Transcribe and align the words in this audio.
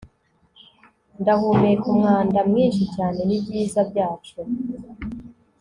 ndahumeka. 1.21 1.85
umwanda 1.93 2.39
mwinshi 2.49 2.83
cyane 2.95 3.19
nibyiza 3.27 3.79
byacu 3.91 4.37